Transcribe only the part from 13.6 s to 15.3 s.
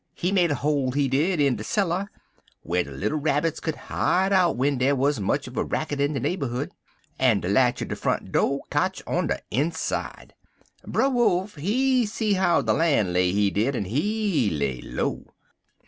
en he lay low.